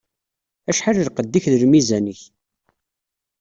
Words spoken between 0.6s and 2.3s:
Acḥal lqedd-ik d lmizan-ik.